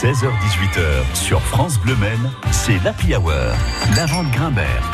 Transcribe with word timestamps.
16h-18h 0.00 1.12
sur 1.12 1.40
France 1.42 1.76
Bleu 1.80 1.96
Men, 1.96 2.30
c'est 2.52 2.78
l'Happy 2.84 3.16
Hour. 3.16 3.32
La 3.96 4.06
vente 4.06 4.30
Grimbert. 4.30 4.84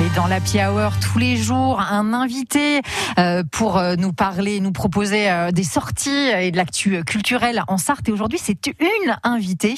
Et 0.00 0.08
dans 0.16 0.26
la 0.26 0.38
Hour, 0.38 0.92
tous 1.00 1.18
les 1.18 1.36
jours, 1.36 1.78
un 1.80 2.14
invité 2.14 2.80
euh, 3.18 3.42
pour 3.52 3.76
euh, 3.76 3.96
nous 3.96 4.14
parler, 4.14 4.60
nous 4.60 4.72
proposer 4.72 5.30
euh, 5.30 5.50
des 5.50 5.64
sorties 5.64 6.08
et 6.08 6.50
de 6.50 6.56
l'actu 6.56 7.04
culturelle 7.04 7.62
en 7.68 7.76
Sarthe. 7.76 8.08
Et 8.08 8.12
aujourd'hui, 8.12 8.40
c'est 8.42 8.68
une 8.68 9.16
invitée, 9.22 9.74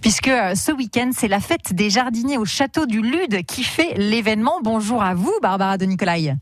puisque 0.00 0.30
ce 0.54 0.72
week-end, 0.72 1.10
c'est 1.14 1.28
la 1.28 1.40
fête 1.40 1.74
des 1.74 1.90
jardiniers 1.90 2.38
au 2.38 2.46
château 2.46 2.86
du 2.86 3.02
Lude 3.02 3.44
qui 3.44 3.62
fait 3.62 3.92
l'événement. 3.98 4.60
Bonjour 4.62 5.02
à 5.02 5.14
vous, 5.14 5.34
Barbara 5.42 5.76
de 5.76 5.84
Nicolai. 5.84 6.34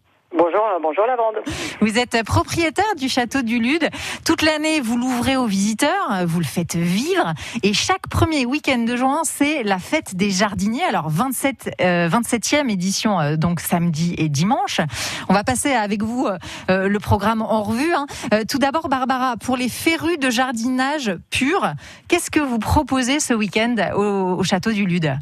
Bonjour, 0.45 0.67
euh, 0.67 0.81
bonjour 0.83 1.07
Lavande. 1.07 1.37
Vous 1.81 2.01
êtes 2.01 2.25
propriétaire 2.25 2.97
du 2.97 3.09
château 3.09 3.43
du 3.43 3.61
Lude. 3.61 3.89
Toute 4.27 4.43
l'année, 4.43 4.81
vous 4.81 4.97
l'ouvrez 4.97 5.37
aux 5.37 5.47
visiteurs, 5.47 6.27
vous 6.27 6.41
le 6.41 6.45
faites 6.45 6.75
vivre. 6.75 7.33
Et 7.63 7.73
chaque 7.73 8.09
premier 8.11 8.45
week-end 8.45 8.81
de 8.81 8.97
juin, 8.97 9.21
c'est 9.23 9.63
la 9.63 9.79
fête 9.79 10.17
des 10.17 10.31
jardiniers. 10.31 10.83
Alors 10.83 11.11
27, 11.11 11.77
27e 11.79 12.67
euh, 12.67 12.69
édition, 12.71 13.21
euh, 13.21 13.37
donc 13.37 13.61
samedi 13.61 14.17
et 14.19 14.29
dimanche. 14.29 14.81
On 15.29 15.33
va 15.33 15.45
passer 15.45 15.75
avec 15.75 16.03
vous 16.03 16.29
le 16.69 16.99
programme 16.99 17.43
en 17.43 17.63
revue. 17.63 17.95
Hein. 17.95 18.07
tout 18.51 18.59
d'abord, 18.59 18.89
Barbara, 18.89 19.37
pour 19.37 19.57
les 19.57 19.69
férus 19.69 20.19
de 20.19 20.29
jardinage 20.29 21.13
pur, 21.31 21.71
qu'est-ce 22.09 22.33
que 22.33 22.41
vous 22.41 22.59
proposez 22.59 23.21
ce 23.21 23.33
week-end 23.33 23.77
au, 23.95 24.43
château 24.43 24.73
du 24.73 24.87
Lude? 24.87 25.15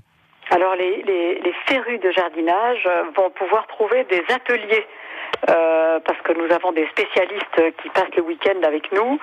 Alors 0.51 0.75
les, 0.77 1.03
les, 1.03 1.41
les 1.41 1.55
férus 1.67 2.01
de 2.01 2.11
jardinage 2.11 2.89
vont 3.17 3.31
pouvoir 3.31 3.67
trouver 3.67 4.05
des 4.05 4.23
ateliers 4.35 4.85
euh, 4.85 5.00
parce 5.47 6.21
que 6.23 6.33
nous 6.33 6.53
avons 6.53 6.73
des 6.73 6.87
spécialistes 6.89 7.77
qui 7.83 7.89
passent 7.91 8.15
le 8.17 8.23
week-end 8.23 8.63
avec 8.63 8.91
nous. 8.93 9.19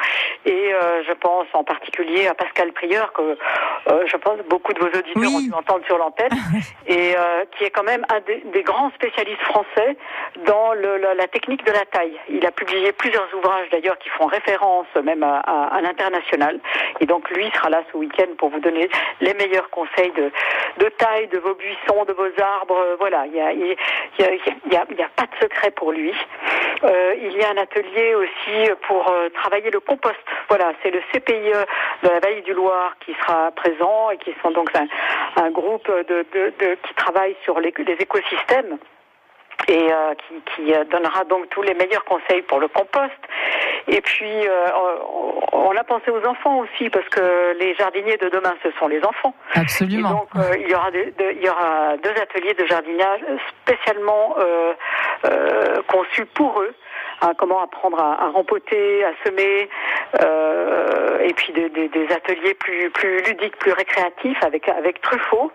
Et 0.45 0.73
euh, 0.73 1.03
je 1.07 1.13
pense 1.13 1.47
en 1.53 1.63
particulier 1.63 2.27
à 2.27 2.33
Pascal 2.33 2.71
Prieur, 2.73 3.11
que 3.13 3.21
euh, 3.21 4.05
je 4.05 4.17
pense 4.17 4.39
beaucoup 4.49 4.73
de 4.73 4.79
vos 4.79 4.87
auditeurs 4.87 5.35
ont 5.35 5.41
dû 5.41 5.53
entendre 5.53 5.85
sur 5.85 5.97
l'antenne, 5.97 6.31
et 6.87 7.15
qui 7.57 7.63
est 7.63 7.69
quand 7.69 7.83
même 7.83 8.05
un 8.09 8.19
des, 8.21 8.63
grands 8.63 8.91
spécialistes 8.91 9.41
français 9.41 9.97
dans 10.45 10.73
le, 10.73 10.97
la, 10.97 11.27
technique 11.27 11.65
de 11.65 11.71
la 11.71 11.85
taille. 11.85 12.17
Il 12.29 12.45
a 12.45 12.51
publié 12.51 12.91
plusieurs 12.91 13.27
ouvrages 13.33 13.69
d'ailleurs 13.71 13.97
qui 13.99 14.09
font 14.09 14.25
référence 14.25 14.87
même 15.03 15.23
à, 15.23 15.39
à, 15.39 15.81
l'international. 15.81 16.59
Et 16.99 17.05
donc 17.05 17.29
lui 17.29 17.49
sera 17.53 17.69
là 17.69 17.83
ce 17.91 17.97
week-end 17.97 18.27
pour 18.37 18.49
vous 18.49 18.59
donner 18.59 18.89
les 19.21 19.33
meilleurs 19.33 19.69
conseils 19.69 20.11
de, 20.11 20.31
de 20.77 20.89
taille 20.89 21.27
de 21.27 21.39
vos 21.39 21.53
buissons, 21.55 22.05
de 22.05 22.13
vos 22.13 22.29
arbres. 22.41 22.97
Voilà, 22.99 23.25
il 23.25 23.33
n'y 23.33 23.41
a, 23.41 23.53
y 23.53 23.71
a, 24.23 24.33
y 24.71 24.75
a, 24.75 24.85
y 24.97 25.01
a 25.01 25.09
pas 25.15 25.23
de 25.23 25.43
secret 25.43 25.71
pour 25.71 25.91
lui. 25.91 26.06
Euh, 26.83 27.15
il 27.21 27.35
y 27.35 27.43
a 27.43 27.49
un 27.49 27.57
atelier 27.57 28.15
aussi 28.15 28.71
pour 28.87 29.09
euh, 29.09 29.29
travailler 29.29 29.71
le 29.71 29.79
compost. 29.79 30.15
Voilà, 30.47 30.73
c'est 30.83 30.91
le 30.91 31.01
CPIE 31.11 31.51
de 32.03 32.09
la 32.09 32.19
Vallée 32.19 32.41
du 32.41 32.53
Loir 32.53 32.95
qui 33.05 33.13
sera 33.13 33.51
présent 33.51 34.11
et 34.11 34.17
qui 34.17 34.33
sont 34.41 34.51
donc 34.51 34.69
un, 34.75 35.49
groupe 35.51 35.89
qui 36.07 36.93
travaille 36.95 37.35
sur 37.43 37.59
les, 37.59 37.73
écosystèmes 37.99 38.77
et 39.67 39.91
euh, 39.91 40.13
qui, 40.55 40.73
donnera 40.91 41.23
donc 41.23 41.49
tous 41.49 41.61
les 41.61 41.73
meilleurs 41.73 42.05
conseils 42.05 42.43
pour 42.43 42.59
le 42.59 42.67
compost. 42.67 43.11
Et 43.87 44.01
puis, 44.01 44.47
on 45.53 45.75
a 45.75 45.83
pensé 45.83 46.11
aux 46.11 46.25
enfants 46.25 46.59
aussi, 46.59 46.89
parce 46.89 47.07
que 47.09 47.57
les 47.57 47.73
jardiniers 47.75 48.17
de 48.17 48.29
demain, 48.29 48.53
ce 48.63 48.69
sont 48.79 48.87
les 48.87 49.03
enfants. 49.03 49.33
Absolument. 49.55 50.09
donc, 50.09 50.29
il, 50.59 50.69
y 50.69 50.75
aura 50.75 50.89
il 50.91 51.43
y 51.43 51.49
aura 51.49 51.97
deux 52.03 52.21
ateliers 52.21 52.53
de 52.53 52.65
jardinage 52.65 53.21
spécialement 53.63 54.35
euh, 55.25 55.81
conçu 55.87 56.25
pour 56.25 56.61
eux. 56.61 56.75
Comment 57.37 57.61
apprendre 57.61 57.99
à, 57.99 58.29
rempoter, 58.29 59.03
à 59.03 59.11
semer, 59.25 59.69
euh, 60.21 61.19
et 61.19 61.33
puis 61.33 61.51
des, 61.53 62.07
ateliers 62.13 62.53
plus, 62.53 62.89
plus 62.91 63.21
ludiques, 63.23 63.57
plus 63.57 63.71
récréatifs 63.71 64.41
avec 64.43 64.69
avec 64.69 65.01
Truffaut. 65.01 65.51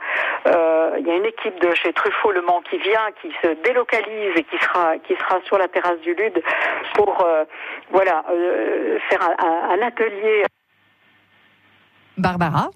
Euh, 0.46 0.96
il 0.98 1.06
y 1.06 1.10
a 1.10 1.16
une 1.16 1.24
équipe 1.24 1.60
de 1.60 1.72
chez 1.74 1.92
Truffaut 1.92 2.32
Le 2.32 2.42
Mans 2.42 2.62
qui 2.68 2.78
vient, 2.78 3.08
qui 3.20 3.32
se 3.42 3.62
délocalise 3.62 4.36
et 4.36 4.44
qui 4.44 4.58
sera 4.58 4.98
qui 4.98 5.14
sera 5.14 5.40
sur 5.46 5.58
la 5.58 5.68
terrasse 5.68 6.00
du 6.00 6.14
Lude 6.14 6.42
pour 6.94 7.26
voilà 7.90 8.24
faire 9.08 9.22
un, 9.22 9.70
un 9.70 9.86
atelier. 9.86 10.44
Barbara, 12.18 12.70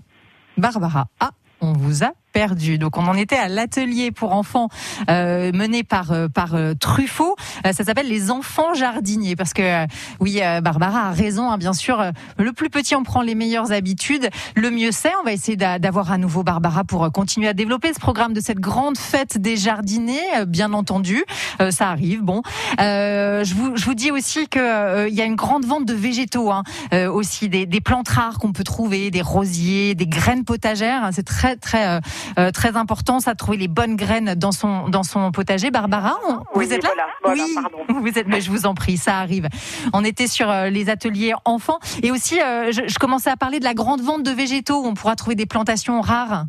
Barbara, 0.56 1.04
ah, 1.20 1.30
on 1.60 1.72
vous 1.72 2.04
a 2.04 2.12
perdu. 2.36 2.76
Donc 2.76 2.98
on 2.98 3.06
en 3.06 3.14
était 3.14 3.38
à 3.38 3.48
l'atelier 3.48 4.10
pour 4.10 4.34
enfants 4.34 4.68
euh, 5.08 5.52
mené 5.54 5.82
par 5.82 6.12
euh, 6.12 6.28
par 6.28 6.54
euh, 6.54 6.74
Truffaut. 6.74 7.34
ça 7.64 7.82
s'appelle 7.82 8.08
les 8.08 8.30
enfants 8.30 8.74
jardiniers 8.74 9.36
parce 9.36 9.54
que 9.54 9.86
oui, 10.20 10.42
Barbara 10.62 11.08
a 11.08 11.12
raison. 11.12 11.50
Hein, 11.50 11.56
bien 11.56 11.72
sûr, 11.72 12.04
le 12.36 12.52
plus 12.52 12.68
petit 12.68 12.94
en 12.94 13.04
prend 13.04 13.22
les 13.22 13.34
meilleures 13.34 13.72
habitudes. 13.72 14.28
Le 14.54 14.70
mieux 14.70 14.92
c'est. 14.92 15.12
On 15.22 15.24
va 15.24 15.32
essayer 15.32 15.56
d'avoir 15.56 16.12
à 16.12 16.18
nouveau 16.18 16.42
Barbara 16.42 16.84
pour 16.84 17.10
continuer 17.10 17.48
à 17.48 17.54
développer 17.54 17.94
ce 17.94 18.00
programme 18.00 18.34
de 18.34 18.40
cette 18.40 18.60
grande 18.60 18.98
fête 18.98 19.38
des 19.38 19.56
jardiniers. 19.56 20.44
Bien 20.46 20.74
entendu, 20.74 21.24
ça 21.70 21.88
arrive. 21.88 22.20
Bon, 22.20 22.42
je 22.78 23.54
vous 23.54 23.76
je 23.76 23.84
vous 23.86 23.94
dis 23.94 24.10
aussi 24.10 24.46
que 24.48 25.08
il 25.08 25.14
y 25.14 25.22
a 25.22 25.24
une 25.24 25.36
grande 25.36 25.64
vente 25.64 25.86
de 25.86 25.94
végétaux 25.94 26.50
hein, 26.50 26.64
aussi 27.08 27.48
des, 27.48 27.64
des 27.64 27.80
plantes 27.80 28.10
rares 28.10 28.38
qu'on 28.38 28.52
peut 28.52 28.64
trouver, 28.64 29.10
des 29.10 29.22
rosiers, 29.22 29.94
des 29.94 30.06
graines 30.06 30.44
potagères. 30.44 31.08
C'est 31.12 31.26
très 31.26 31.56
très 31.56 32.00
euh, 32.38 32.50
très 32.50 32.76
important, 32.76 33.20
ça, 33.20 33.32
de 33.32 33.36
trouver 33.36 33.56
les 33.56 33.68
bonnes 33.68 33.96
graines 33.96 34.34
dans 34.34 34.52
son 34.52 34.88
dans 34.88 35.02
son 35.02 35.30
potager. 35.32 35.70
Barbara, 35.70 36.14
vous 36.54 36.72
êtes 36.72 36.82
là 36.82 36.90
Oui, 37.28 37.54
vous 37.88 38.18
êtes. 38.18 38.26
Mais 38.26 38.40
je 38.40 38.50
vous 38.50 38.66
en 38.66 38.74
prie, 38.74 38.96
ça 38.96 39.18
arrive. 39.18 39.48
On 39.92 40.04
était 40.04 40.26
sur 40.26 40.50
euh, 40.50 40.68
les 40.68 40.88
ateliers 40.88 41.34
enfants 41.44 41.78
et 42.02 42.10
aussi, 42.10 42.40
euh, 42.40 42.72
je, 42.72 42.82
je, 42.86 42.98
commençais 42.98 43.30
à 43.30 43.36
parler 43.36 43.58
de 43.58 43.64
la 43.64 43.74
grande 43.74 44.00
vente 44.00 44.22
de 44.22 44.30
végétaux 44.30 44.82
où 44.82 44.86
on 44.86 44.94
pourra 44.94 45.16
trouver 45.16 45.36
des 45.36 45.46
plantations 45.46 46.00
rares. 46.00 46.46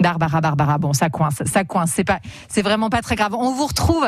Barbara, 0.00 0.40
Barbara, 0.40 0.76
bon, 0.76 0.92
ça 0.92 1.08
coince, 1.08 1.42
ça 1.46 1.64
coince. 1.64 1.92
C'est 1.94 2.04
pas, 2.04 2.18
c'est 2.48 2.62
vraiment 2.62 2.90
pas 2.90 3.00
très 3.00 3.16
grave. 3.16 3.34
On 3.34 3.52
vous 3.52 3.66
retrouve 3.66 4.06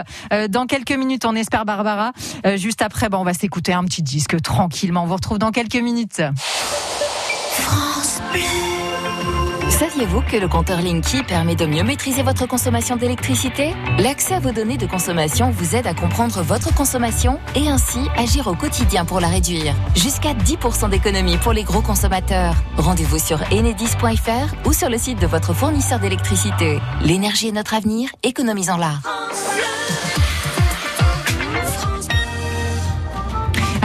dans 0.50 0.66
quelques 0.66 0.92
minutes, 0.92 1.24
on 1.24 1.34
espère, 1.34 1.64
Barbara. 1.64 2.12
juste 2.56 2.82
après, 2.82 3.08
bon, 3.08 3.18
on 3.18 3.24
va 3.24 3.32
s'écouter 3.32 3.72
un 3.72 3.84
petit 3.84 4.02
disque 4.02 4.42
tranquillement. 4.42 5.04
On 5.04 5.06
vous 5.06 5.14
retrouve 5.14 5.38
dans 5.38 5.52
quelques 5.52 5.76
minutes. 5.76 6.20
France 7.56 8.20
Saviez-vous 9.78 10.22
que 10.22 10.38
le 10.38 10.48
compteur 10.48 10.81
Linky 10.81 11.22
permet 11.22 11.54
de 11.54 11.66
mieux 11.66 11.82
maîtriser 11.82 12.22
votre 12.22 12.47
consommation 12.47 12.97
d'électricité? 12.97 13.75
L'accès 13.98 14.32
à 14.32 14.41
vos 14.41 14.50
données 14.50 14.78
de 14.78 14.87
consommation 14.87 15.50
vous 15.50 15.76
aide 15.76 15.87
à 15.87 15.92
comprendre 15.92 16.41
votre 16.41 16.75
consommation 16.75 17.38
et 17.54 17.69
ainsi 17.69 17.98
agir 18.16 18.47
au 18.47 18.54
quotidien 18.54 19.04
pour 19.04 19.20
la 19.20 19.28
réduire. 19.28 19.75
Jusqu'à 19.94 20.32
10% 20.32 20.88
d'économie 20.88 21.37
pour 21.37 21.53
les 21.53 21.62
gros 21.62 21.82
consommateurs. 21.82 22.54
Rendez-vous 22.78 23.19
sur 23.19 23.42
enedis.fr 23.53 24.66
ou 24.66 24.72
sur 24.72 24.88
le 24.88 24.97
site 24.97 25.20
de 25.20 25.26
votre 25.26 25.53
fournisseur 25.53 25.98
d'électricité. 25.98 26.81
L'énergie 27.03 27.48
est 27.48 27.53
notre 27.53 27.75
avenir, 27.75 28.08
économisons-la. 28.22 28.94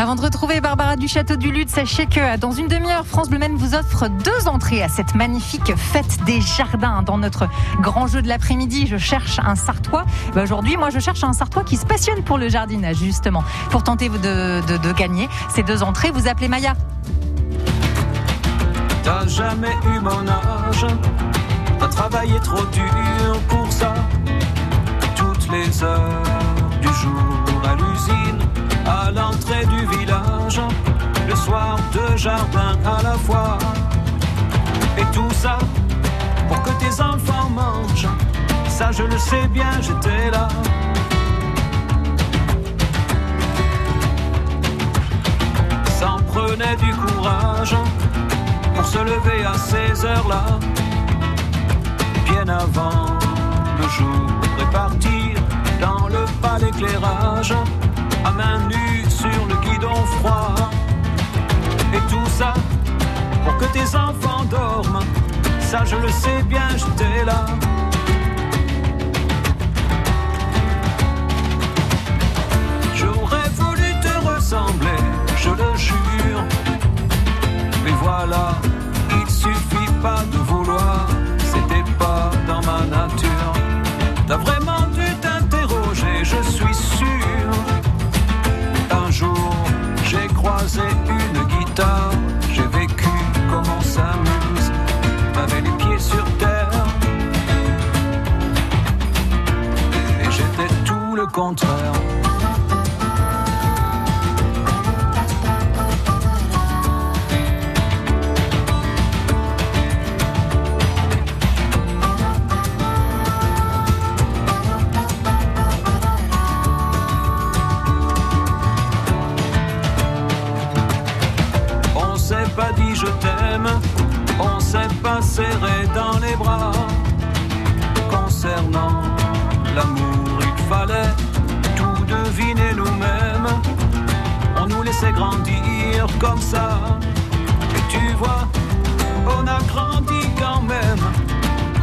Avant 0.01 0.15
de 0.15 0.21
retrouver 0.21 0.61
Barbara 0.61 0.95
du 0.95 1.07
Château 1.07 1.35
du 1.35 1.51
Lude, 1.51 1.69
sachez 1.69 2.07
que 2.07 2.35
dans 2.37 2.51
une 2.51 2.67
demi-heure, 2.67 3.05
France 3.05 3.29
Bleu 3.29 3.37
vous 3.53 3.75
offre 3.75 4.07
deux 4.07 4.47
entrées 4.47 4.81
à 4.81 4.89
cette 4.89 5.13
magnifique 5.13 5.75
fête 5.75 6.17
des 6.25 6.41
jardins 6.41 7.03
dans 7.03 7.19
notre 7.19 7.47
grand 7.81 8.07
jeu 8.07 8.23
de 8.23 8.27
l'après-midi. 8.27 8.87
Je 8.87 8.97
cherche 8.97 9.37
un 9.45 9.53
Sartois. 9.53 10.05
Bah, 10.33 10.41
aujourd'hui, 10.41 10.75
moi, 10.75 10.89
je 10.89 10.97
cherche 10.97 11.23
un 11.23 11.33
Sartois 11.33 11.63
qui 11.63 11.77
se 11.77 11.85
passionne 11.85 12.23
pour 12.23 12.39
le 12.39 12.49
jardinage, 12.49 12.95
justement. 12.95 13.43
Pour 13.69 13.83
tenter 13.83 14.09
de, 14.09 14.77
de, 14.79 14.91
gagner 14.91 15.29
ces 15.53 15.61
deux 15.61 15.83
entrées, 15.83 16.09
vous 16.09 16.27
appelez 16.27 16.47
Maya. 16.47 16.73
T'as 19.03 19.27
jamais 19.27 19.75
eu 19.85 19.99
mon 19.99 20.27
âge, 20.27 20.87
t'as 21.79 21.87
travaillé 21.89 22.39
trop 22.39 22.65
dur 22.65 23.39
pour 23.47 23.71
ça. 23.71 23.93
Toutes 25.15 25.47
les 25.51 25.83
heures 25.83 26.23
du 26.81 26.87
jour 26.87 27.61
à 27.63 27.75
l'usine 27.75 28.39
à 28.91 29.11
l'entrée 29.11 29.65
du 29.65 29.85
village, 29.97 30.59
le 31.27 31.35
soir 31.35 31.79
deux 31.93 32.17
jardins 32.17 32.77
à 32.85 33.01
la 33.01 33.15
fois. 33.25 33.57
Et 34.97 35.05
tout 35.13 35.31
ça 35.31 35.57
pour 36.47 36.61
que 36.63 36.71
tes 36.83 37.01
enfants 37.01 37.49
mangent, 37.49 38.09
ça 38.67 38.91
je 38.91 39.03
le 39.03 39.17
sais 39.17 39.47
bien, 39.47 39.71
j'étais 39.81 40.29
là. 40.31 40.47
Ça 45.97 46.11
en 46.15 46.21
prenait 46.33 46.75
du 46.75 46.91
courage 46.93 47.75
pour 48.75 48.85
se 48.85 48.99
lever 48.99 49.41
à 49.45 49.55
ces 49.69 50.05
heures-là, 50.05 50.45
bien 52.25 52.47
avant 52.47 53.05
le 53.79 53.87
jour 53.97 54.27
répartir 54.59 55.37
dans 55.79 56.07
le 56.07 56.25
pas 56.41 56.57
d'éclairage 56.59 57.53
à 58.25 58.31
main 58.31 58.59
nue 58.67 59.03
sur 59.09 59.45
le 59.47 59.55
guidon 59.65 59.95
froid. 60.19 60.55
Et 61.93 61.99
tout 62.09 62.29
ça 62.37 62.53
pour 63.43 63.57
que 63.57 63.65
tes 63.73 63.95
enfants 63.95 64.43
dorment. 64.49 65.03
Ça, 65.59 65.83
je 65.85 65.95
le 65.95 66.09
sais 66.09 66.43
bien, 66.43 66.67
j'étais 66.75 67.25
là. 67.25 67.45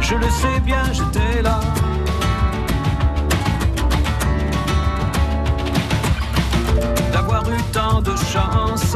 Je 0.09 0.15
le 0.15 0.29
sais 0.31 0.59
bien, 0.61 0.81
j'étais 0.91 1.43
là. 1.43 1.59
D'avoir 7.13 7.43
eu 7.47 7.61
tant 7.71 8.01
de 8.01 8.15
chance, 8.15 8.95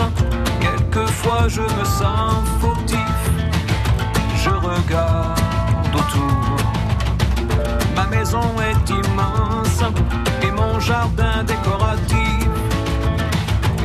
quelquefois 0.60 1.48
je 1.50 1.62
me 1.62 1.86
sens 1.86 2.42
fautif. 2.60 3.20
Je 4.44 4.50
regarde 4.50 5.40
autour. 5.94 6.58
Ma 7.96 8.08
maison 8.08 8.50
est 8.72 8.90
immense 8.90 9.84
et 10.42 10.50
mon 10.50 10.80
jardin 10.80 11.44
décoratif. 11.44 12.48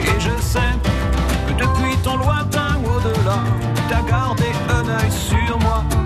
Et 0.00 0.18
je 0.18 0.34
sais 0.40 0.74
que 1.46 1.52
depuis 1.62 1.94
ton 2.02 2.16
lointain 2.16 2.78
au-delà, 2.86 3.40
t'as 3.90 4.00
gardé 4.10 4.46
un 4.70 4.88
œil 4.88 5.12
sur 5.12 5.58
moi. 5.58 5.97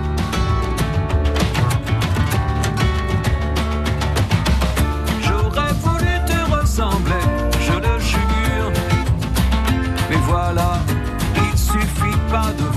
Pas 12.33 12.51
de 12.57 12.72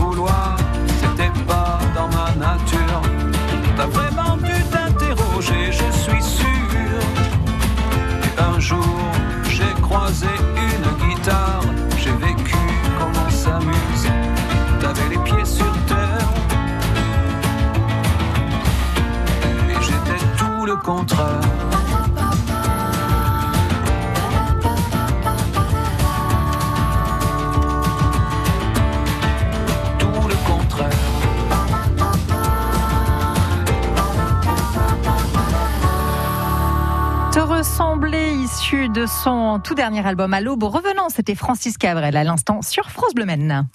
de 38.75 39.07
son 39.07 39.61
tout 39.63 39.75
dernier 39.75 40.05
album 40.05 40.35
à 40.35 40.41
l'aube. 40.41 40.65
Revenant, 40.65 41.09
c'était 41.09 41.37
Francis 41.37 41.79
Cabrel 41.79 42.17
à 42.17 42.25
l'instant 42.25 42.63
sur 42.63 42.91
France 42.91 43.15
Bleu 43.15 43.25
Maine. 43.25 43.69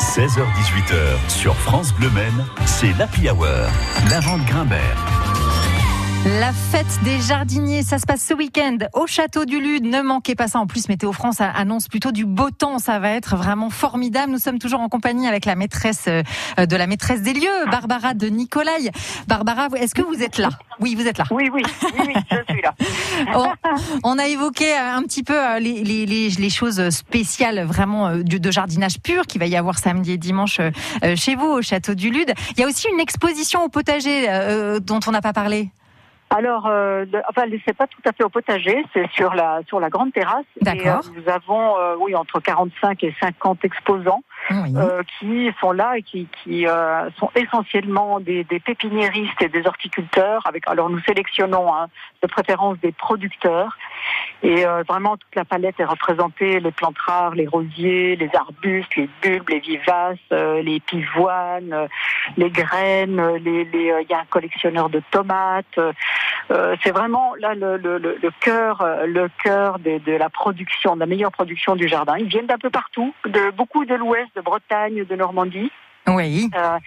16h-18h 0.00 1.28
sur 1.28 1.54
France 1.54 1.92
Bleu 1.94 2.10
Maine, 2.10 2.44
c'est 2.66 2.92
l'Happy 2.98 3.30
Hour. 3.30 3.46
La 4.10 4.18
vente 4.20 4.44
Grimbert. 4.46 5.09
La 6.26 6.52
fête 6.52 7.02
des 7.02 7.18
jardiniers, 7.18 7.82
ça 7.82 7.98
se 7.98 8.04
passe 8.04 8.22
ce 8.22 8.34
week-end 8.34 8.76
au 8.92 9.06
château 9.06 9.46
du 9.46 9.58
Lude. 9.58 9.84
Ne 9.86 10.02
manquez 10.02 10.34
pas 10.34 10.48
ça. 10.48 10.58
En 10.58 10.66
plus, 10.66 10.90
Météo 10.90 11.12
France 11.12 11.40
annonce 11.40 11.88
plutôt 11.88 12.12
du 12.12 12.26
beau 12.26 12.50
temps. 12.50 12.78
Ça 12.78 12.98
va 12.98 13.12
être 13.12 13.36
vraiment 13.36 13.70
formidable. 13.70 14.30
Nous 14.30 14.38
sommes 14.38 14.58
toujours 14.58 14.80
en 14.80 14.90
compagnie 14.90 15.26
avec 15.26 15.46
la 15.46 15.54
maîtresse 15.54 16.04
euh, 16.08 16.66
de 16.66 16.76
la 16.76 16.86
maîtresse 16.86 17.22
des 17.22 17.32
lieux, 17.32 17.70
Barbara 17.70 18.12
de 18.12 18.26
Nicolai. 18.26 18.90
Barbara, 19.28 19.68
est-ce 19.76 19.94
que 19.94 20.02
vous 20.02 20.22
êtes 20.22 20.36
là? 20.36 20.50
Oui, 20.78 20.94
vous 20.94 21.06
êtes 21.06 21.16
là. 21.16 21.24
Oui, 21.30 21.48
oui, 21.50 21.62
oui, 21.82 22.04
oui, 22.06 22.14
je 22.30 22.52
suis 22.52 22.62
là. 22.62 22.74
On, 23.34 23.52
on 24.04 24.18
a 24.18 24.26
évoqué 24.26 24.72
euh, 24.72 24.96
un 24.96 25.02
petit 25.02 25.22
peu 25.22 25.38
euh, 25.38 25.58
les, 25.58 25.84
les, 25.84 26.04
les, 26.04 26.28
les 26.28 26.50
choses 26.50 26.90
spéciales 26.90 27.64
vraiment 27.64 28.16
de, 28.16 28.38
de 28.38 28.50
jardinage 28.50 29.00
pur 29.00 29.26
qu'il 29.26 29.40
va 29.40 29.46
y 29.46 29.56
avoir 29.56 29.78
samedi 29.78 30.12
et 30.12 30.18
dimanche 30.18 30.60
chez 31.16 31.34
vous 31.34 31.46
au 31.46 31.62
château 31.62 31.94
du 31.94 32.10
Lude. 32.10 32.32
Il 32.56 32.60
y 32.60 32.64
a 32.64 32.66
aussi 32.66 32.88
une 32.92 33.00
exposition 33.00 33.64
au 33.64 33.68
potager 33.68 34.26
euh, 34.28 34.80
dont 34.80 35.00
on 35.06 35.12
n'a 35.12 35.22
pas 35.22 35.32
parlé. 35.32 35.70
Alors, 36.30 36.66
euh, 36.68 37.04
enfin, 37.28 37.42
c'est 37.66 37.76
pas 37.76 37.88
tout 37.88 38.00
à 38.04 38.12
fait 38.12 38.22
au 38.22 38.28
potager, 38.28 38.84
c'est 38.92 39.10
sur 39.10 39.34
la 39.34 39.62
sur 39.66 39.80
la 39.80 39.90
grande 39.90 40.12
terrasse. 40.12 40.46
Et, 40.60 40.64
D'accord. 40.64 41.02
euh, 41.04 41.20
nous 41.20 41.28
avons, 41.28 41.76
euh, 41.76 41.96
oui, 41.98 42.14
entre 42.14 42.38
45 42.38 43.02
et 43.02 43.14
50 43.20 43.64
exposants 43.64 44.22
Euh, 44.50 45.02
qui 45.18 45.50
sont 45.60 45.70
là 45.70 45.96
et 45.96 46.02
qui, 46.02 46.26
qui 46.42 46.66
euh, 46.66 47.08
sont 47.18 47.30
essentiellement 47.36 48.18
des, 48.18 48.44
pépiniéristes 48.44 49.40
et 49.40 49.48
des 49.48 49.66
horticulteurs. 49.66 50.42
Avec, 50.44 50.66
alors, 50.66 50.90
nous 50.90 51.00
sélectionnons 51.00 51.72
hein, 51.72 51.86
de 52.22 52.26
préférence 52.26 52.78
des 52.80 52.90
producteurs. 52.90 53.76
Et 54.42 54.66
euh, 54.66 54.82
vraiment, 54.88 55.16
toute 55.16 55.34
la 55.36 55.44
palette 55.44 55.78
est 55.78 55.84
représentée 55.84 56.58
les 56.58 56.72
plantes 56.72 56.98
rares, 56.98 57.34
les 57.34 57.46
rosiers, 57.46 58.16
les 58.16 58.30
arbustes, 58.34 58.96
les 58.96 59.08
bulbes, 59.22 59.48
les 59.50 59.60
vivaces, 59.60 60.18
les 60.30 60.80
pivoines, 60.80 61.88
les 62.36 62.50
graines. 62.50 63.22
il 63.44 64.06
y 64.08 64.14
a 64.14 64.18
un 64.18 64.24
collectionneur 64.30 64.88
de 64.88 65.00
tomates. 65.10 65.78
c'est 66.82 66.90
vraiment 66.90 67.34
là 67.38 67.54
le, 67.54 68.30
cœur, 68.40 68.84
le 69.06 69.28
cœur 69.44 69.78
de, 69.78 69.98
de 69.98 70.12
la 70.12 70.28
production, 70.28 70.94
de 70.94 71.00
la 71.00 71.06
meilleure 71.06 71.32
production 71.32 71.76
du 71.76 71.86
jardin. 71.86 72.16
Ils 72.18 72.28
viennent 72.28 72.46
d'un 72.46 72.58
peu 72.58 72.70
partout, 72.70 73.14
de 73.26 73.50
beaucoup 73.50 73.84
de 73.84 73.94
l'Ouest, 73.94 74.29
de 74.34 74.40
Bretagne, 74.40 75.04
de 75.04 75.16
Normandie. 75.16 75.70
Oui. 76.14 76.50
Euh, 76.56 76.78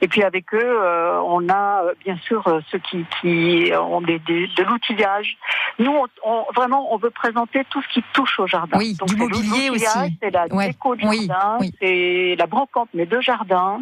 et 0.00 0.08
puis 0.08 0.22
avec 0.22 0.52
eux, 0.54 0.58
euh, 0.62 1.20
on 1.24 1.48
a 1.48 1.82
euh, 1.84 1.94
bien 2.04 2.16
sûr 2.26 2.42
ceux 2.70 2.78
qui, 2.78 3.04
qui 3.20 3.72
ont 3.74 4.00
des, 4.00 4.18
des- 4.20 4.46
de 4.48 4.62
l'outillage. 4.64 5.36
Nous, 5.78 5.90
on, 5.92 6.06
on- 6.24 6.44
vraiment, 6.54 6.92
on 6.92 6.96
veut 6.98 7.10
présenter 7.10 7.64
tout 7.70 7.82
ce 7.82 7.88
qui 7.94 8.04
touche 8.12 8.38
au 8.40 8.46
jardin. 8.46 8.78
Oui, 8.78 8.96
du 9.06 9.16
mobilier 9.16 9.70
aussi. 9.70 9.86
C'est 10.22 10.30
la 10.30 10.46
Ouais, 10.50 10.68
déco 10.68 10.94
du 10.96 11.06
oui, 11.06 11.26
jardin, 11.26 11.56
oui. 11.60 11.72
c'est 11.80 12.36
la 12.38 12.46
brocante, 12.46 12.88
mais 12.94 13.06
de 13.06 13.20
jardin. 13.20 13.80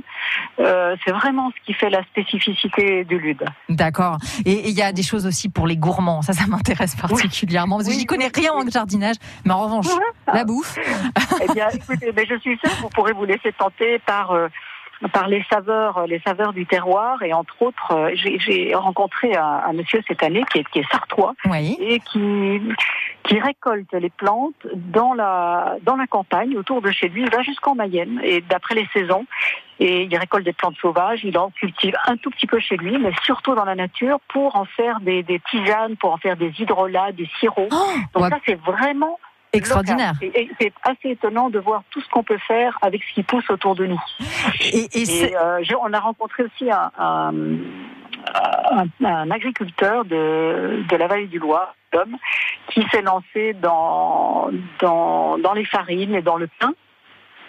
Euh, 0.58 0.96
c'est 1.04 1.12
vraiment 1.12 1.50
ce 1.50 1.64
qui 1.66 1.72
fait 1.74 1.90
la 1.90 2.02
spécificité 2.04 3.04
du 3.04 3.18
LUD. 3.18 3.42
D'accord. 3.68 4.18
Et 4.44 4.68
il 4.68 4.74
y 4.76 4.82
a 4.82 4.92
des 4.92 5.02
choses 5.02 5.26
aussi 5.26 5.48
pour 5.48 5.66
les 5.66 5.76
gourmands. 5.76 6.22
Ça, 6.22 6.32
ça 6.32 6.46
m'intéresse 6.46 6.94
particulièrement. 6.96 7.76
Parce 7.76 7.88
que 7.88 7.94
j'y 7.94 8.06
connais 8.06 8.30
rien 8.34 8.52
en 8.52 8.68
jardinage. 8.68 9.16
Mais 9.44 9.52
en 9.52 9.60
revanche, 9.62 9.86
la 10.32 10.44
bouffe. 10.44 10.76
Eh 11.42 11.52
bien, 11.52 11.68
écoutez, 11.70 12.12
mais 12.14 12.26
je 12.26 12.36
suis 12.38 12.58
sûre 12.58 12.70
que 12.76 12.82
vous 12.82 12.88
pourrez 12.90 13.12
vous 13.12 13.24
laisser 13.24 13.52
tenter 13.52 13.98
par 14.00 14.32
euh, 14.32 14.48
par 15.12 15.28
les 15.28 15.44
saveurs, 15.50 16.06
les 16.06 16.20
saveurs 16.20 16.52
du 16.52 16.66
terroir. 16.66 17.22
Et 17.22 17.32
entre 17.32 17.60
autres, 17.62 17.92
euh, 17.92 18.10
j'ai 18.14 18.38
j'ai 18.38 18.74
rencontré 18.74 19.36
un, 19.36 19.62
un 19.66 19.72
monsieur 19.72 20.00
cette 20.08 20.22
année 20.22 20.44
qui 20.50 20.58
est, 20.58 20.64
qui 20.70 20.78
est 20.80 20.90
sartois 20.90 21.34
Oui. 21.46 21.76
et 21.80 22.00
qui 22.00 22.60
qui 23.24 23.38
récolte 23.40 23.92
les 23.92 24.10
plantes 24.10 24.66
dans 24.74 25.14
la 25.14 25.76
dans 25.82 25.96
la 25.96 26.06
campagne 26.06 26.56
autour 26.56 26.80
de 26.82 26.90
chez 26.90 27.08
lui. 27.08 27.22
Il 27.22 27.30
va 27.30 27.42
jusqu'en 27.42 27.74
Mayenne 27.74 28.20
et 28.22 28.40
d'après 28.40 28.74
les 28.74 28.86
saisons. 28.92 29.26
Et 29.78 30.04
il 30.04 30.16
récolte 30.16 30.44
des 30.46 30.54
plantes 30.54 30.76
sauvages, 30.80 31.20
il 31.22 31.36
en 31.36 31.50
cultive 31.50 31.94
un 32.06 32.16
tout 32.16 32.30
petit 32.30 32.46
peu 32.46 32.58
chez 32.60 32.78
lui, 32.78 32.96
mais 32.96 33.10
surtout 33.24 33.54
dans 33.54 33.66
la 33.66 33.74
nature 33.74 34.20
pour 34.28 34.56
en 34.56 34.64
faire 34.64 35.00
des, 35.00 35.22
des 35.22 35.38
tisanes, 35.50 35.96
pour 35.96 36.14
en 36.14 36.16
faire 36.16 36.34
des 36.38 36.50
hydrolats, 36.58 37.12
des 37.12 37.28
sirops. 37.38 37.68
Oh, 37.70 37.96
Donc 38.14 38.22
ouais, 38.22 38.30
ça, 38.30 38.38
c'est 38.46 38.58
vraiment 38.62 39.18
extraordinaire. 39.52 40.12
C'est 40.60 40.72
assez 40.82 41.10
étonnant 41.10 41.50
de 41.50 41.58
voir 41.58 41.82
tout 41.90 42.00
ce 42.00 42.08
qu'on 42.10 42.22
peut 42.22 42.38
faire 42.46 42.78
avec 42.82 43.02
ce 43.04 43.14
qui 43.14 43.22
pousse 43.22 43.48
autour 43.50 43.74
de 43.74 43.86
nous. 43.86 44.00
Et, 44.72 44.84
et 45.00 45.04
c'est- 45.06 45.30
Et 45.30 45.36
euh, 45.36 45.62
on 45.82 45.92
a 45.92 46.00
rencontré 46.00 46.42
aussi 46.44 46.70
un, 46.70 46.90
un, 46.98 47.32
un- 48.72 49.04
un 49.04 49.30
agriculteur 49.30 50.04
de, 50.04 50.82
de 50.88 50.96
la 50.96 51.06
vallée 51.06 51.26
du 51.26 51.38
Loir, 51.38 51.74
Tom, 51.90 52.16
qui 52.70 52.82
s'est 52.90 53.02
lancé 53.02 53.54
dans, 53.54 54.50
dans, 54.80 55.38
dans 55.38 55.52
les 55.54 55.64
farines 55.64 56.14
et 56.14 56.22
dans 56.22 56.36
le 56.36 56.48
pain. 56.58 56.72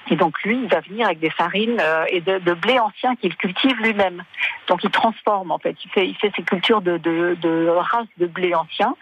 Et 0.09 0.15
donc 0.15 0.41
lui, 0.43 0.59
il 0.63 0.69
va 0.69 0.79
venir 0.81 1.05
avec 1.07 1.19
des 1.19 1.29
farines 1.29 1.77
euh, 1.79 2.05
et 2.09 2.21
de, 2.21 2.39
de 2.39 2.53
blé 2.53 2.79
ancien 2.79 3.15
qu'il 3.15 3.35
cultive 3.35 3.75
lui-même. 3.81 4.23
Donc 4.67 4.83
il 4.83 4.89
transforme 4.89 5.51
en 5.51 5.59
fait. 5.59 5.75
Il 5.85 5.91
fait, 5.91 6.07
il 6.07 6.15
fait 6.15 6.31
ses 6.35 6.43
cultures 6.43 6.81
de, 6.81 6.97
de, 6.97 7.37
de 7.41 7.67
races 7.67 8.07
de 8.17 8.25
blé 8.25 8.53
ancien 8.53 8.95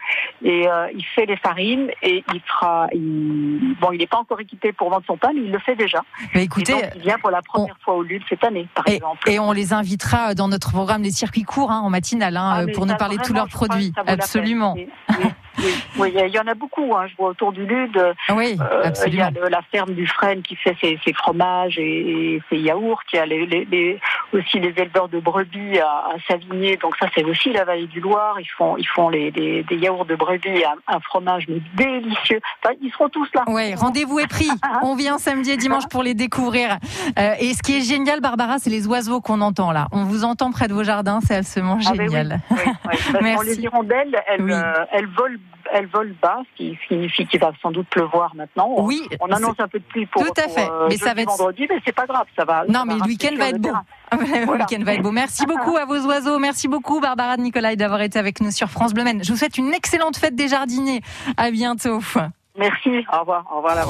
et 0.44 0.68
euh, 0.68 0.88
il 0.94 1.04
fait 1.04 1.26
les 1.26 1.36
farines 1.36 1.90
et 2.02 2.24
il 2.32 2.40
fera. 2.40 2.88
Il, 2.92 3.76
bon, 3.80 3.92
il 3.92 3.98
n'est 3.98 4.06
pas 4.06 4.18
encore 4.18 4.40
équipé 4.40 4.72
pour 4.72 4.90
vendre 4.90 5.04
son 5.06 5.16
pain, 5.16 5.30
mais 5.34 5.42
il 5.42 5.52
le 5.52 5.58
fait 5.58 5.76
déjà. 5.76 6.02
Mais 6.34 6.44
écoutez, 6.44 6.72
et 6.72 6.82
donc, 6.82 6.92
il 6.96 7.02
vient 7.02 7.18
pour 7.18 7.30
la 7.30 7.42
première 7.42 7.76
fois 7.84 7.94
au 7.94 8.02
Lune 8.02 8.22
cette 8.28 8.44
année, 8.44 8.68
par 8.74 8.86
et, 8.88 8.96
exemple. 8.96 9.30
et 9.30 9.38
on 9.38 9.52
les 9.52 9.72
invitera 9.72 10.34
dans 10.34 10.48
notre 10.48 10.70
programme 10.70 11.02
des 11.02 11.10
circuits 11.10 11.42
courts 11.44 11.70
hein, 11.70 11.80
en 11.80 11.90
matinale 11.90 12.36
hein, 12.36 12.66
Ah, 12.68 12.72
pour 12.74 12.86
nous 12.86 12.96
parler 12.96 13.16
de 13.16 13.22
tous 13.22 13.32
leurs 13.32 13.48
produits. 13.48 13.92
Absolument. 14.06 14.76
Oui, 15.98 16.12
il 16.14 16.28
y 16.34 16.38
en 16.38 16.46
a 16.46 16.54
beaucoup. 16.54 16.94
Hein. 16.94 17.06
Je 17.10 17.16
vois 17.16 17.30
autour 17.30 17.52
du 17.52 17.64
Lude. 17.66 18.00
Oui, 18.30 18.56
Euh, 18.60 18.90
il 19.06 19.14
y 19.14 19.20
a 19.20 19.30
le- 19.30 19.48
la 19.48 19.62
ferme 19.72 19.94
du 19.94 20.06
Frêne 20.06 20.42
qui 20.42 20.54
fait 20.56 20.76
ses, 20.80 20.98
ses 21.04 21.12
fromages 21.12 21.78
et, 21.78 22.34
et 22.34 22.42
ses 22.50 22.56
yaourts. 22.58 23.02
Il 23.12 23.16
y 23.16 23.18
a 23.18 23.26
les, 23.26 23.46
les- 23.46 23.64
les- 23.64 24.00
aussi 24.32 24.58
les 24.60 24.74
éleveurs 24.76 25.08
de 25.08 25.20
brebis 25.20 25.78
à, 25.78 25.86
à 25.86 26.14
Savigné. 26.28 26.76
Donc 26.76 26.96
ça, 26.98 27.06
c'est 27.14 27.24
aussi 27.24 27.52
la 27.52 27.64
vallée 27.64 27.86
du 27.86 28.00
Loir. 28.00 28.38
Ils 28.40 28.48
font, 28.56 28.76
ils 28.76 28.86
font 28.88 29.08
les, 29.08 29.30
des 29.30 29.64
yaourts 29.76 30.04
de 30.06 30.14
brebis 30.16 30.64
à 30.64 30.74
un 30.88 31.00
fromage 31.00 31.44
mais 31.48 31.60
délicieux. 31.74 32.40
Enfin, 32.62 32.74
ils 32.80 32.90
seront 32.92 33.08
tous 33.08 33.28
là. 33.34 33.44
Ouais, 33.48 33.74
rendez-vous 33.74 34.18
est 34.18 34.26
pris. 34.26 34.48
On 34.82 34.94
vient 34.94 35.18
samedi 35.18 35.50
et 35.52 35.56
dimanche 35.56 35.84
pour 35.90 36.02
les 36.02 36.14
découvrir. 36.14 36.78
Euh, 37.18 37.34
et 37.38 37.54
ce 37.54 37.62
qui 37.62 37.78
est 37.78 37.82
génial, 37.82 38.20
Barbara, 38.20 38.58
c'est 38.58 38.70
les 38.70 38.86
oiseaux 38.86 39.20
qu'on 39.20 39.40
entend 39.40 39.72
là. 39.72 39.88
On 39.92 40.04
vous 40.04 40.24
entend 40.24 40.50
près 40.50 40.68
de 40.68 40.74
vos 40.74 40.84
jardins, 40.84 41.20
c'est 41.22 41.36
absolument 41.36 41.78
Ah, 41.86 41.92
ben 41.96 42.00
oui. 42.00 42.08
génial. 42.08 42.40
Oui, 42.50 42.56
oui. 42.66 42.98
Merci. 43.22 43.46
les 43.46 43.60
hirondelles, 43.60 44.22
elles, 44.26 44.42
Oui. 44.42 44.52
euh, 44.52 44.84
elles 44.92 45.06
volent. 45.06 45.38
Elles 45.78 45.88
volent 45.88 46.14
bas, 46.22 46.38
ce 46.52 46.56
qui 46.56 46.78
signifie 46.88 47.26
qu'il 47.26 47.38
va 47.38 47.52
sans 47.60 47.70
doute 47.70 47.86
pleuvoir 47.88 48.34
maintenant. 48.34 48.76
Oui, 48.78 49.02
On 49.20 49.30
annonce 49.30 49.56
un 49.58 49.68
peu 49.68 49.78
de 49.78 49.84
pluie 49.84 50.06
pour, 50.06 50.22
Tout 50.24 50.32
à 50.38 50.44
pour, 50.44 50.54
fait. 50.54 50.66
euh, 50.70 50.86
Mais 50.88 50.96
ça 50.96 51.08
jeudi, 51.10 51.16
va 51.16 51.22
être- 51.22 51.28
vendredi, 51.36 51.66
mais 51.68 51.80
c'est 51.84 51.94
pas 51.94 52.06
grave, 52.06 52.26
ça 52.34 52.44
va. 52.46 52.64
Non, 52.66 52.80
ça 52.80 52.84
mais 52.86 52.94
le 52.94 53.02
week-end 53.02 53.34
va 53.36 53.48
être 53.50 53.60
beau. 53.60 53.68
Le 54.12 54.46
Voilà. 54.46 54.64
week-end 54.64 54.82
va 54.84 54.94
être 54.94 55.02
beau. 55.02 55.10
Merci 55.10 55.44
beaucoup 55.44 55.76
à 55.76 55.84
vos 55.84 55.98
oiseaux. 56.06 56.38
Merci 56.38 56.68
beaucoup, 56.68 57.00
Barbara 57.00 57.36
de 57.36 57.42
Nicolai, 57.42 57.76
d'avoir 57.76 58.00
été 58.00 58.18
avec 58.18 58.40
nous 58.40 58.50
sur 58.52 58.68
France 58.70 58.94
Bleu 58.94 59.04
Maine. 59.04 59.22
Je 59.22 59.30
vous 59.32 59.36
souhaite 59.38 59.58
une 59.58 59.74
excellente 59.74 60.16
fête 60.16 60.34
des 60.34 60.48
jardiniers. 60.48 61.02
À 61.36 61.50
bientôt. 61.50 62.00
Merci, 62.58 63.04
au 63.12 63.20
revoir, 63.20 63.44
au 63.52 63.56
revoir 63.56 63.74
la 63.74 63.84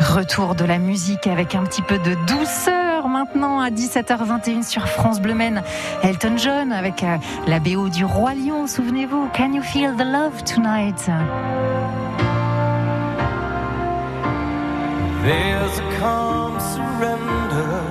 Retour 0.00 0.54
de 0.54 0.64
la 0.64 0.78
musique 0.78 1.26
avec 1.26 1.54
un 1.54 1.62
petit 1.64 1.82
peu 1.82 1.98
de 1.98 2.14
douceur 2.26 2.89
maintenant 3.08 3.60
à 3.60 3.70
17h21 3.70 4.62
sur 4.62 4.86
France 4.88 5.20
Bleu 5.20 5.34
Maine. 5.34 5.62
Elton 6.02 6.36
John 6.36 6.72
avec 6.72 7.02
euh, 7.02 7.16
la 7.46 7.60
BO 7.60 7.88
du 7.88 8.04
Roi 8.04 8.34
Lion, 8.34 8.66
souvenez-vous. 8.66 9.28
Can 9.34 9.52
you 9.52 9.62
feel 9.62 9.94
the 9.96 10.04
love 10.04 10.42
tonight? 10.44 11.08
There's 15.22 15.78
a 15.78 15.98
calm 15.98 16.58
surrender 16.58 17.82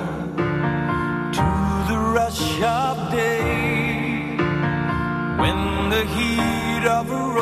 to 1.34 1.46
the 1.88 2.00
rush 2.16 2.62
of 2.62 3.12
day 3.12 4.36
when 5.38 5.90
the 5.90 6.06
heat 6.06 6.86
of 6.88 7.12
a 7.12 7.39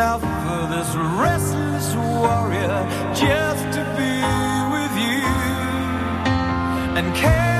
enough 0.00 0.22
for 0.22 0.66
this 0.74 0.94
restless 1.20 1.94
warrior 1.94 2.80
just 3.14 3.64
to 3.76 3.82
be 3.98 4.16
with 4.72 4.94
you. 4.96 5.26
And 6.96 7.14
can 7.14 7.59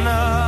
enough. 0.00 0.41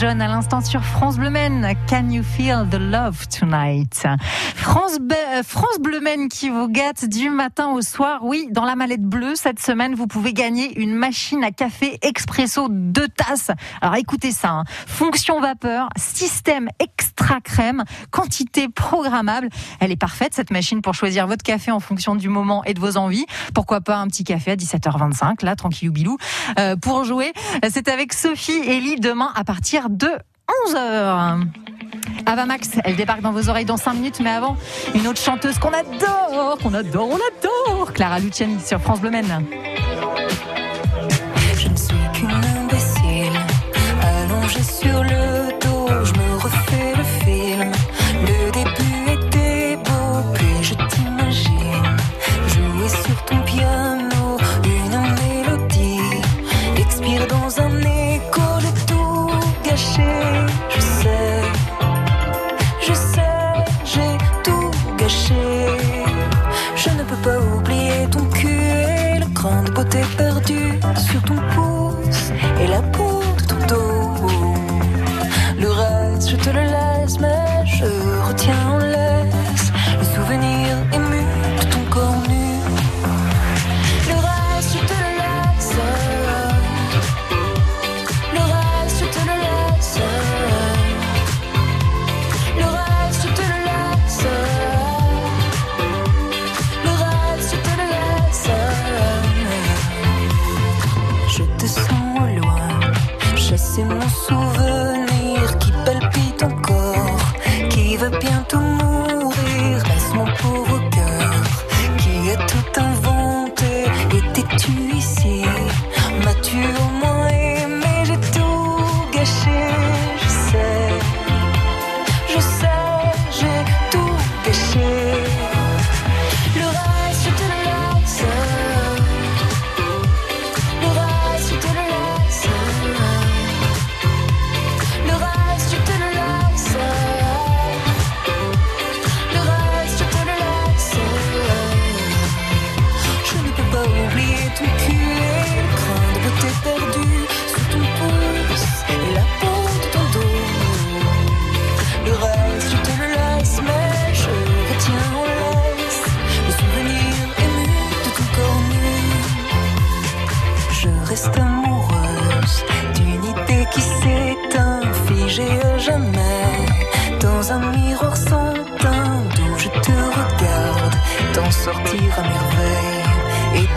John 0.00 0.22
à 0.22 0.28
l'instant 0.28 0.62
sur 0.62 0.82
France 0.82 1.18
Bleu 1.18 1.28
Maine. 1.28 1.74
Can 1.86 2.08
you 2.08 2.22
feel 2.22 2.66
the 2.70 2.76
love 2.78 3.28
tonight? 3.28 4.06
France, 4.54 4.98
Be- 4.98 5.42
France 5.44 5.78
Bleu 5.78 6.00
Maine 6.00 6.30
qui 6.30 6.48
vous 6.48 6.68
gâte 6.68 7.04
du 7.04 7.28
matin 7.28 7.68
au 7.72 7.82
soir. 7.82 8.20
Oui, 8.22 8.48
dans 8.50 8.64
la 8.64 8.76
mallette 8.76 9.02
bleue, 9.02 9.34
cette 9.34 9.60
semaine, 9.60 9.94
vous 9.94 10.06
pouvez 10.06 10.32
gagner 10.32 10.80
une 10.80 10.94
machine 10.94 11.44
à 11.44 11.50
café 11.50 11.98
expresso 12.00 12.68
deux 12.70 13.08
tasses. 13.08 13.50
Alors 13.82 13.96
écoutez 13.96 14.32
ça. 14.32 14.48
hein. 14.50 14.64
Fonction 14.86 15.38
vapeur, 15.38 15.90
système 15.98 16.68
extra 16.78 17.42
crème, 17.42 17.84
quantité 18.10 18.68
programmable. 18.70 19.50
Elle 19.80 19.90
est 19.92 19.96
parfaite, 19.96 20.32
cette 20.32 20.50
machine, 20.50 20.80
pour 20.80 20.94
choisir 20.94 21.26
votre 21.26 21.42
café 21.44 21.72
en 21.72 21.80
fonction 21.80 22.14
du 22.14 22.30
moment 22.30 22.64
et 22.64 22.72
de 22.72 22.80
vos 22.80 22.96
envies. 22.96 23.26
Pourquoi 23.54 23.82
pas 23.82 23.96
un 23.98 24.06
petit 24.06 24.24
café 24.24 24.52
à 24.52 24.56
17h25, 24.56 25.44
là, 25.44 25.56
tranquillou 25.56 25.92
bilou. 25.92 26.16
Euh, 26.58 26.76
pour 26.76 27.04
jouer, 27.04 27.34
c'est 27.68 27.88
avec 27.88 28.14
Sophie 28.14 28.52
et 28.64 28.80
Lee 28.80 28.96
demain 28.98 29.30
à 29.34 29.44
partir 29.44 29.88
de 29.90 30.08
11h. 30.68 31.42
Ava 32.26 32.46
Max, 32.46 32.70
elle 32.84 32.96
débarque 32.96 33.22
dans 33.22 33.32
vos 33.32 33.48
oreilles 33.48 33.64
dans 33.64 33.76
5 33.76 33.94
minutes, 33.94 34.20
mais 34.20 34.30
avant, 34.30 34.56
une 34.94 35.06
autre 35.08 35.20
chanteuse 35.20 35.58
qu'on 35.58 35.72
adore, 35.72 36.58
qu'on 36.62 36.74
adore, 36.74 37.08
on 37.08 37.16
adore, 37.16 37.92
Clara 37.92 38.20
Luciani 38.20 38.60
sur 38.60 38.80
France 38.80 39.00
Bleu. 39.00 39.10
Je 41.56 41.68
ne 41.68 41.76
suis 41.76 41.94
qu'une 42.14 42.30
imbécile, 42.30 43.32
allongée 44.02 44.62
sur 44.62 45.02
le 45.02 45.39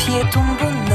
pied 0.06 0.30
ton 0.32 0.44
bonheur 0.60 0.92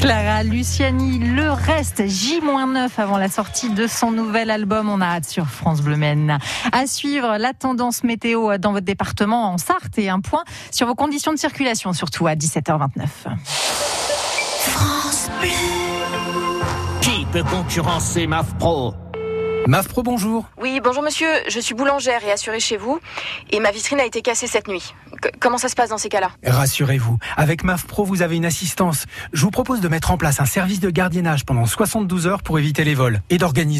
Clara 0.00 0.42
Luciani, 0.44 1.18
le 1.18 1.50
reste, 1.50 2.06
J-9 2.06 2.88
avant 2.96 3.18
la 3.18 3.28
sortie 3.28 3.68
de 3.68 3.86
son 3.86 4.10
nouvel 4.10 4.50
album. 4.50 4.88
On 4.88 5.02
a 5.02 5.06
hâte 5.06 5.28
sur 5.28 5.46
France 5.46 5.82
Bleu 5.82 5.96
Maine. 5.96 6.38
À 6.72 6.86
suivre 6.86 7.36
la 7.36 7.52
tendance 7.52 8.02
météo 8.02 8.56
dans 8.56 8.72
votre 8.72 8.86
département 8.86 9.52
en 9.52 9.58
Sarthe 9.58 9.98
et 9.98 10.08
un 10.08 10.20
point 10.20 10.44
sur 10.70 10.86
vos 10.86 10.94
conditions 10.94 11.32
de 11.32 11.38
circulation, 11.38 11.92
surtout 11.92 12.26
à 12.26 12.34
17h29. 12.34 13.08
Qui 17.02 17.26
peut 17.30 17.44
concurrencer 17.44 18.26
MAF 18.26 18.54
Pro? 18.58 18.94
MAF 19.66 19.88
Pro, 19.88 20.02
bonjour. 20.02 20.46
Oui, 20.60 20.80
bonjour 20.82 21.02
monsieur, 21.02 21.28
je 21.48 21.60
suis 21.60 21.74
boulangère 21.74 22.24
et 22.24 22.32
assurée 22.32 22.60
chez 22.60 22.76
vous, 22.76 22.98
et 23.50 23.60
ma 23.60 23.70
vitrine 23.70 24.00
a 24.00 24.04
été 24.04 24.20
cassée 24.22 24.46
cette 24.46 24.66
nuit. 24.68 24.94
C- 25.22 25.30
comment 25.38 25.58
ça 25.58 25.68
se 25.68 25.74
passe 25.74 25.90
dans 25.90 25.98
ces 25.98 26.08
cas-là? 26.08 26.30
Rassurez-vous, 26.44 27.18
avec 27.36 27.62
MAF 27.62 27.86
Pro, 27.86 28.04
vous 28.04 28.22
avez 28.22 28.36
une 28.36 28.46
assistance. 28.46 29.04
Je 29.32 29.42
vous 29.42 29.50
propose 29.50 29.80
de 29.80 29.88
mettre 29.88 30.10
en 30.10 30.16
place 30.16 30.40
un 30.40 30.44
service 30.46 30.80
de 30.80 30.90
gardiennage 30.90 31.44
pendant 31.44 31.66
72 31.66 32.26
heures 32.26 32.42
pour 32.42 32.58
éviter 32.58 32.84
les 32.84 32.94
vols 32.94 33.20
et 33.30 33.38
d'organiser 33.38 33.78